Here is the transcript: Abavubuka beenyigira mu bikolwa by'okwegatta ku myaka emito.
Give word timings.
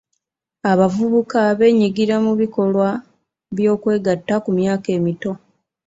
Abavubuka 0.71 1.39
beenyigira 1.59 2.15
mu 2.25 2.33
bikolwa 2.41 2.89
by'okwegatta 3.55 4.35
ku 4.43 4.49
myaka 4.59 4.87
emito. 4.97 5.31